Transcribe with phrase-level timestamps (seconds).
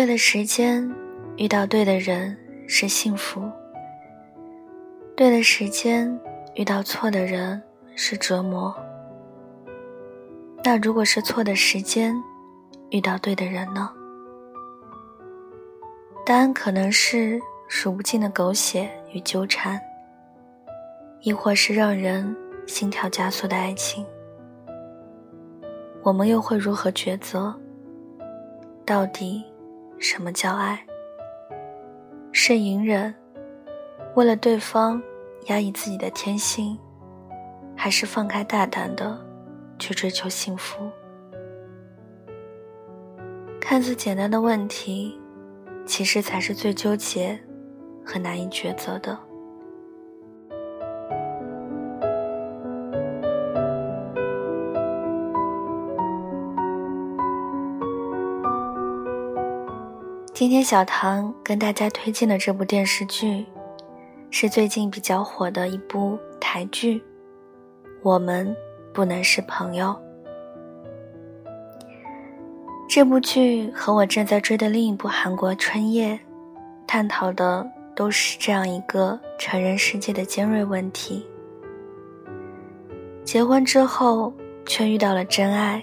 [0.00, 0.90] 对的时间
[1.36, 2.34] 遇到对的人
[2.66, 3.42] 是幸福，
[5.14, 6.18] 对的时间
[6.54, 7.62] 遇到错的人
[7.94, 8.74] 是折磨。
[10.64, 12.16] 那如果是错的时间
[12.88, 13.90] 遇到对的人呢？
[16.24, 19.78] 答案可能是数不尽的狗血与纠缠，
[21.20, 22.34] 亦或是让人
[22.66, 24.02] 心跳加速的爱情。
[26.02, 27.54] 我们又会如何抉择？
[28.86, 29.44] 到底
[30.00, 30.84] 什么叫爱？
[32.32, 33.14] 是隐忍，
[34.16, 35.00] 为了对方
[35.46, 36.76] 压抑自己的天性，
[37.76, 39.24] 还是放开大胆的
[39.78, 40.90] 去追求幸福？
[43.60, 45.16] 看似简单的问题。
[45.86, 47.36] 其实才是最纠结
[48.04, 49.18] 和难以抉择的。
[60.40, 63.44] 今天小唐跟大家推荐的这部电视剧，
[64.30, 66.98] 是最近比较火的一部台剧，
[68.00, 68.56] 《我们
[68.90, 69.88] 不能是朋友》。
[72.88, 76.14] 这部剧和我正在追的另一部韩国《春夜》，
[76.86, 81.26] 探讨的都是这样一个成人世界的尖锐问题：
[83.26, 84.32] 结婚之后
[84.64, 85.82] 却遇到了真爱，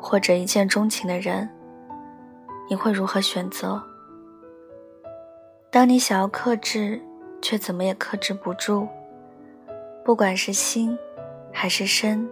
[0.00, 1.46] 或者一见钟情的人，
[2.70, 3.78] 你会如何选择？
[5.70, 6.98] 当你想要克制，
[7.42, 8.88] 却怎么也克制不住，
[10.02, 10.98] 不管是心，
[11.52, 12.26] 还是身，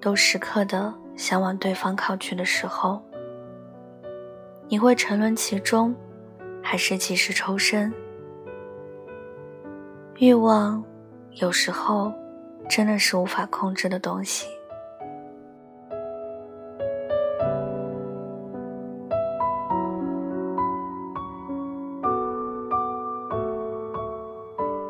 [0.00, 3.00] 都时刻的想往对方靠去的时候。
[4.68, 5.94] 你会沉沦其中，
[6.60, 7.92] 还是及时抽身？
[10.18, 10.82] 欲望
[11.34, 12.12] 有时候
[12.68, 14.48] 真的是无法控制的东西。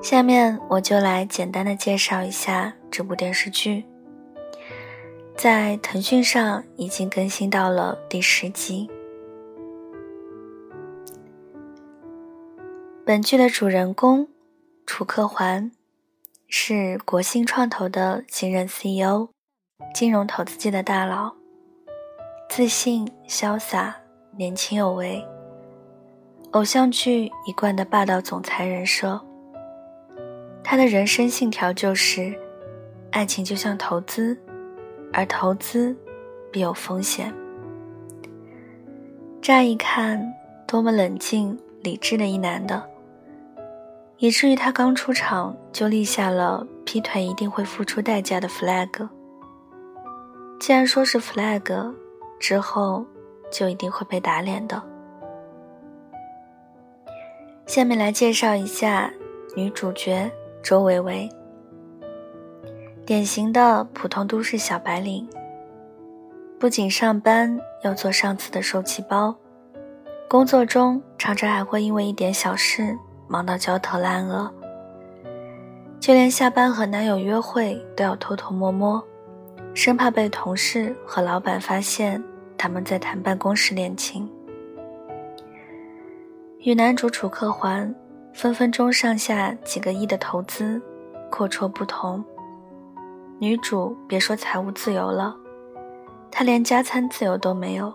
[0.03, 3.85] 下面我就来简单的介绍一下这部电视剧，
[5.37, 8.91] 在腾讯上已经更新到了第十集。
[13.05, 14.27] 本剧的主人公
[14.87, 15.71] 楚克环
[16.49, 19.29] 是国信创投的新任 CEO，
[19.93, 21.35] 金融投资界的大佬，
[22.49, 23.95] 自信潇洒，
[24.37, 25.23] 年轻有为，
[26.53, 29.21] 偶像剧一贯的霸道总裁人设。
[30.63, 32.33] 他的人生信条就是：
[33.11, 34.39] 爱情就像投资，
[35.13, 35.97] 而投资
[36.53, 37.35] 必有风险。
[39.43, 40.33] 乍一看，
[40.67, 42.83] 多么冷静理智的一男的。
[44.19, 49.09] 以至于他刚出场就立下了劈腿一定会付出代价的 flag。
[50.61, 51.95] 既然说是 flag，
[52.39, 53.05] 之后
[53.51, 54.81] 就一定会被打脸的。
[57.65, 59.11] 下面来介绍一下
[59.57, 60.31] 女主角
[60.63, 61.29] 周维维，
[63.07, 65.29] 典型的普通都市小白领，
[66.59, 69.35] 不仅上班要做上司的受气包，
[70.29, 72.99] 工作中常常还会因为一点小事。
[73.27, 74.53] 忙到焦头烂额，
[76.01, 79.01] 就连下班和男友约会都要偷偷摸摸，
[79.73, 82.21] 生怕被同事和老板发现
[82.59, 84.29] 他们在谈办公室恋情。
[86.59, 87.95] 与男主楚克环
[88.33, 90.81] 分分钟上下几个亿的投资
[91.31, 92.25] 阔绰不同，
[93.39, 95.37] 女主别说财务自由了，
[96.31, 97.93] 她连加餐自由都没有。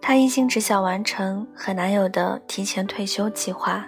[0.00, 3.86] 她一心只想完成和男友的提前退休计划。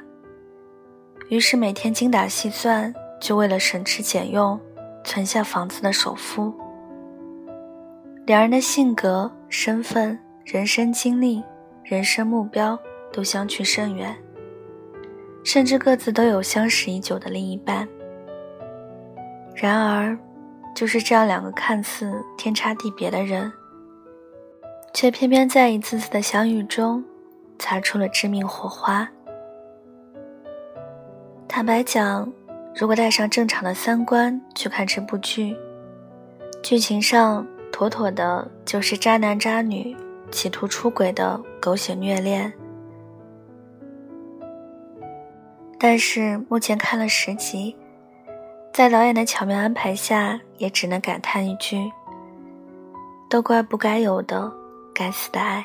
[1.29, 4.61] 于是每天精打细算，就为了省吃俭用，
[5.03, 6.53] 存下房子的首付。
[8.27, 11.43] 两人的性格、身份、人生经历、
[11.83, 12.79] 人生目标
[13.11, 14.15] 都相去甚远，
[15.45, 17.89] 甚至各自都有相识已久的另一半。
[19.55, 20.17] 然而，
[20.75, 23.53] 就是这样两个看似天差地别的人，
[24.95, 27.05] 却偏偏在一次次的相遇中，
[27.59, 29.09] 擦出了致命火花。
[31.47, 32.33] 坦白讲，
[32.75, 35.55] 如果带上正常的三观去看这部剧，
[36.63, 39.95] 剧情上妥妥的就是渣男渣女
[40.31, 42.53] 企图出轨的狗血虐恋。
[45.85, 47.77] 但是目前看了十集，
[48.73, 51.91] 在导演的巧妙安排下，也只能感叹一句：
[53.29, 54.53] 都怪不该有的
[54.95, 55.65] 该死的爱。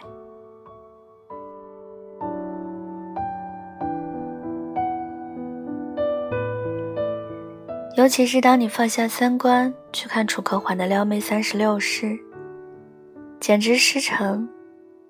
[7.95, 12.17] 尤其是当你放下三观去看楚可环的撩妹三十六式，
[13.39, 14.49] 简直师承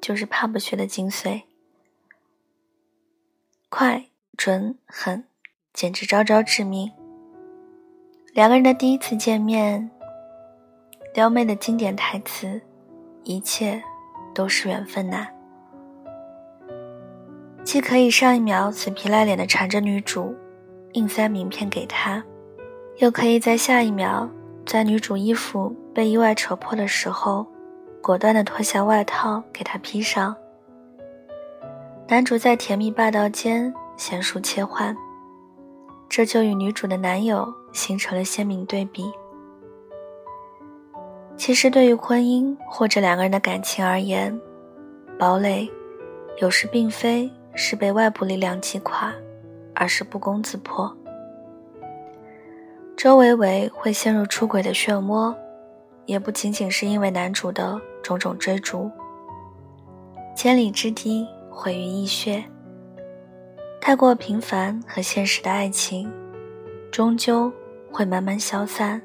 [0.02, 1.44] 就是 pub 学的精髓。
[3.70, 5.24] 快、准、狠，
[5.74, 6.92] 简直招招致命。
[8.34, 9.90] 两个人的第一次见面，
[11.16, 12.62] 撩妹的经典台词
[13.26, 13.82] ：“一切
[14.36, 15.28] 都是缘分呐。”
[17.66, 20.36] 既可以上一秒死皮赖脸的缠着女主，
[20.94, 22.24] 硬塞名片给她，
[22.98, 24.30] 又可以在下一秒，
[24.68, 27.48] 在女主衣服被意外扯破的时候，
[28.04, 30.36] 果断的脱下外套给她披上。
[32.08, 34.96] 男主在甜蜜霸道间娴熟切换，
[36.08, 39.12] 这就与女主的男友形成了鲜明对比。
[41.36, 44.40] 其实，对于婚姻或者两个人的感情而言，
[45.18, 45.70] 堡垒
[46.40, 49.14] 有时并非是被外部力量击垮，
[49.74, 50.96] 而是不攻自破。
[52.96, 55.36] 周维维会陷入出轨的漩涡，
[56.06, 58.92] 也不仅仅是因为男主的种种追逐。
[60.36, 61.28] 千里之堤。
[61.60, 62.44] 毁于蚁穴。
[63.88, 66.12] 太过平凡和现实的爱情，
[66.92, 67.50] 终究
[67.90, 69.02] 会慢慢消散，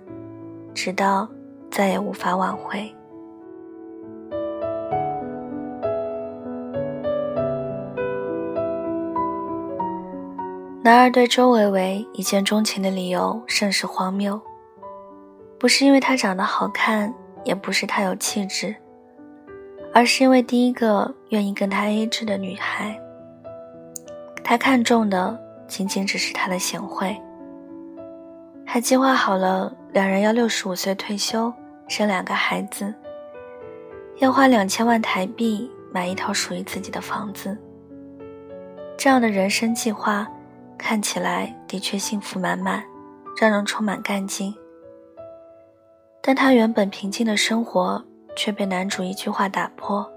[0.75, 1.29] 直到
[1.71, 2.93] 再也无法挽回。
[10.83, 14.41] 男二对周维维一见钟情的理由甚是荒谬，
[15.61, 17.15] 不是因为她长得好看，
[17.45, 18.75] 也不是她有气质。
[19.95, 23.01] 而是因为第一个愿意跟他 A 制的女孩，
[24.45, 27.17] 他看中的仅仅只是她的贤惠，
[28.67, 31.53] 还计划好了两人要六十五岁退休，
[31.89, 32.95] 生两个孩子，
[34.19, 37.57] 要花两千万台币买一套属于自己的房子。
[38.97, 40.27] 这样的人生计划
[40.77, 42.85] 看起来的确幸福满满，
[43.41, 44.55] 让人充满干劲。
[46.23, 48.05] 但他原本平静的生活。
[48.35, 50.11] 却被男主一句话打破。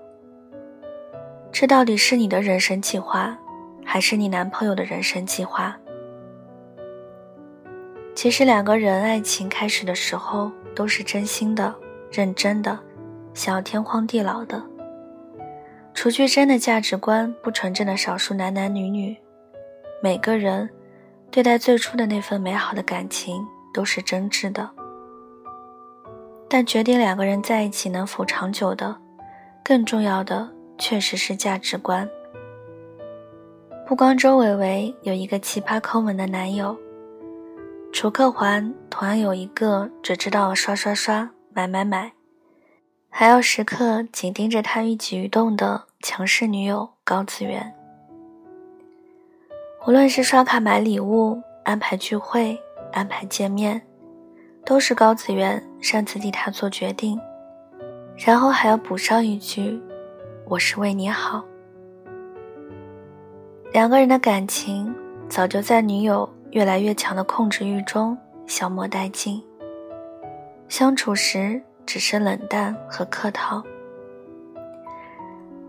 [1.52, 3.38] 这到底是你的人生计划，
[3.86, 5.78] 还是你男朋友的人生计划？
[8.16, 11.74] 其实两个人爱情开始的时候都是真心的、
[12.12, 12.78] 认真的，
[13.34, 14.62] 想要天荒地老的。
[15.94, 19.16] 除去真的价值观不纯正的少数男男女女，
[20.02, 20.70] 每个人
[21.32, 24.70] 对待最初的那份美好的感情都是真挚的。
[26.50, 28.96] 但决定两个人在一起能否长久的，
[29.64, 32.10] 更重要的确实是价值观。
[33.88, 36.76] 不光周伟伟有一个奇葩抠门的男友，
[37.94, 42.12] 楚克环同样有一个只知道刷刷刷、买买买，
[43.10, 47.74] 还要时刻紧盯着他一举一动的强势女友高子媛。
[49.86, 52.60] 无论是刷卡买礼物、安排聚会、
[52.92, 53.82] 安排见面。
[54.66, 57.22] 都是高子源擅自替他做决定，
[58.18, 59.80] 然后还要补上一句
[60.50, 61.46] ：“我是为你好。”
[63.76, 64.96] 两个人的感情
[65.28, 68.18] 早就在女友越来越强的控制欲中
[68.48, 69.44] 消磨殆尽，
[70.70, 73.62] 相处时只是冷淡和客套。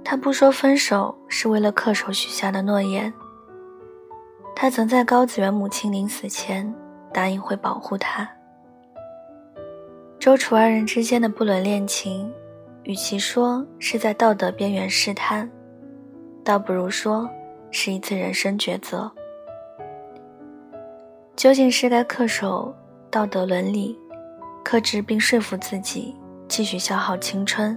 [0.05, 3.13] 他不说分手是为了恪守许下的诺言。
[4.55, 6.73] 他曾在高子源母亲临死前
[7.13, 8.31] 答应会保护她。
[10.21, 12.33] 周楚二人之间的不伦恋情，
[12.85, 15.51] 与其说是在道德边缘试探，
[16.45, 17.29] 倒不如说
[17.71, 19.11] 是一次人生抉择。
[21.35, 22.75] 究竟是该恪守
[23.11, 23.99] 道德伦理，
[24.65, 26.15] 克制并说服自己
[26.49, 27.77] 继续消耗青春，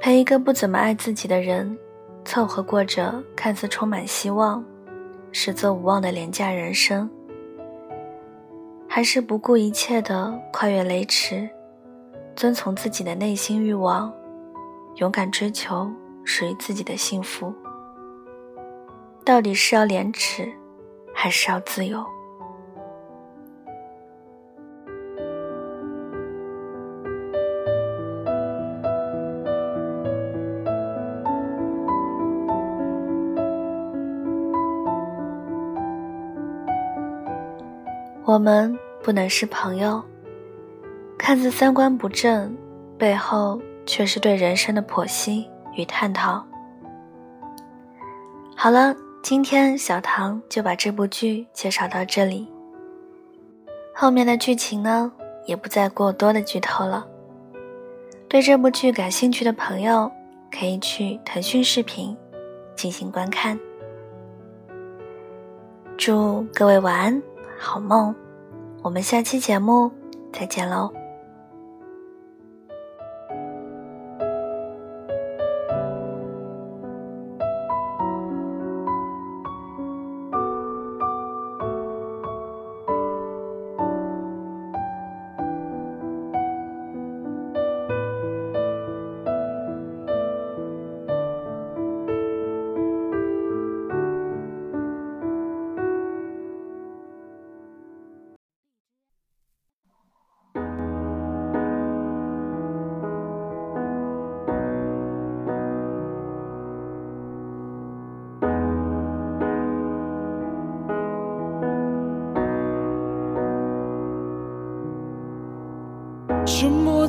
[0.00, 1.76] 陪一个不怎么爱自己的人，
[2.24, 4.62] 凑合过着看似充满希望，
[5.32, 7.08] 实则无望的廉价人生？
[8.86, 11.48] 还是不顾一切的跨越雷池，
[12.36, 14.12] 遵从自己的内心欲望，
[14.96, 15.90] 勇敢追求
[16.24, 17.54] 属于自己的幸福。
[19.28, 20.50] 到底是要廉耻，
[21.14, 22.02] 还是要自由？
[38.24, 38.74] 我们。
[39.00, 40.02] 不能是朋友，
[41.16, 42.54] 看似三观不正，
[42.98, 46.44] 背后却是对人生的剖析与探讨。
[48.54, 48.94] 好了，
[49.28, 52.50] 今天小唐就把这部剧介绍到这里。
[53.94, 55.12] 后面的剧情呢，
[55.44, 57.06] 也不再过多的剧透了。
[58.26, 60.10] 对这部剧感兴趣的朋友，
[60.50, 62.16] 可以去腾讯视频
[62.74, 63.60] 进行观看。
[65.98, 67.22] 祝各位晚安，
[67.58, 68.14] 好梦。
[68.82, 69.92] 我们下期节目
[70.32, 70.90] 再见喽。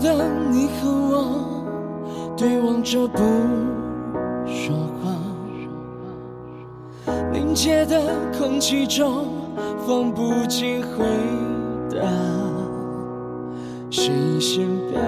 [0.01, 3.20] 的你和我对望着不
[4.46, 5.13] 说话，
[7.32, 8.01] 凝结的
[8.38, 9.25] 空气中
[9.86, 11.06] 放不进回
[11.89, 12.08] 答，
[13.89, 15.00] 谁先表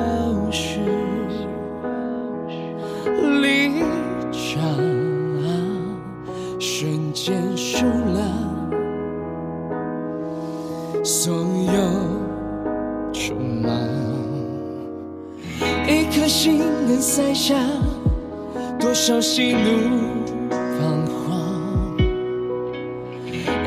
[0.51, 0.79] 示
[3.41, 3.81] 离
[4.31, 4.61] 场？
[6.59, 8.19] 瞬间输了。
[11.03, 12.20] 所有
[16.43, 17.53] 心能塞下
[18.79, 19.59] 多少喜怒
[20.49, 21.95] 彷徨？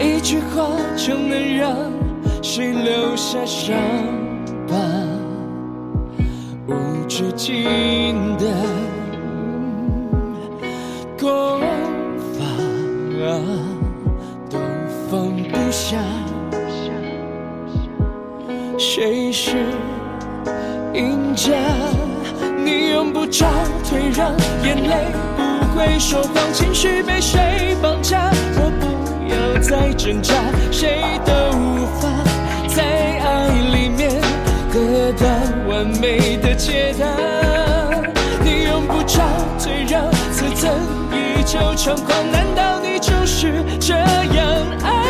[0.01, 0.67] 一句话
[0.97, 1.77] 就能让
[2.43, 3.77] 谁留下伤
[4.67, 4.75] 疤？
[6.67, 8.45] 无止境的
[11.17, 11.61] 攻
[12.37, 12.43] 防，
[14.51, 14.59] 都
[15.09, 15.97] 放不下。
[18.77, 19.59] 谁是
[20.93, 21.53] 赢家？
[22.65, 23.47] 你用不着
[23.89, 24.33] 退让，
[24.65, 28.31] 眼泪不会说谎，情绪被谁绑架？
[28.57, 28.87] 我不
[29.29, 30.33] 要再挣扎，
[30.71, 32.09] 谁都无法
[32.75, 34.19] 在爱里面
[34.73, 35.27] 得到
[35.69, 37.05] 完美的解答。
[38.43, 39.21] 你用不着
[39.59, 40.73] 退让，自尊
[41.13, 44.45] 依旧猖狂，难道你就是这样
[44.83, 45.04] 爱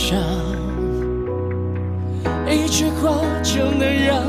[0.00, 0.16] 悲伤？
[2.48, 4.24] 一句话就能让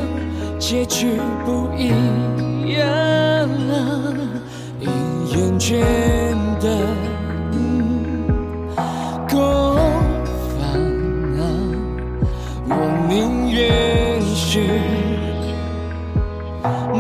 [0.60, 1.88] 结局不一
[2.78, 3.50] 样。
[4.80, 4.86] 已
[5.32, 5.80] 厌倦
[6.60, 6.66] 的
[9.30, 9.40] 攻
[10.60, 10.60] 防，
[12.68, 12.72] 我
[13.08, 14.60] 宁愿是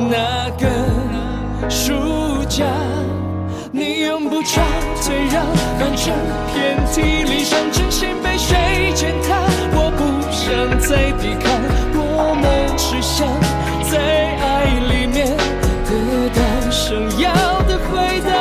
[0.09, 2.65] 那个输家。
[4.41, 4.59] 你用不着
[5.03, 5.45] 退让，
[5.77, 6.05] 反正
[6.51, 6.95] 遍体
[7.31, 9.37] 鳞伤，真心被谁践踏？
[9.73, 11.45] 我不想再抵抗，
[11.93, 12.43] 我们
[12.75, 13.27] 只想
[13.87, 13.99] 在
[14.41, 15.37] 爱里面。
[15.85, 15.91] 得
[16.33, 17.29] 到想要
[17.67, 18.31] 的回答，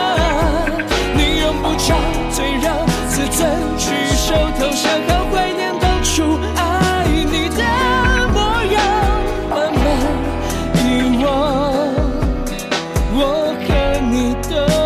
[1.15, 1.95] 你用不着
[2.35, 2.67] 退让，
[3.11, 3.39] 自尊
[3.77, 7.63] 举手投降，好怀念当初爱你的
[8.33, 8.39] 模
[8.73, 8.81] 样，
[9.51, 9.79] 慢慢
[10.77, 11.29] 遗忘
[13.13, 13.19] 我
[13.69, 13.69] 和
[14.11, 14.80] 你的。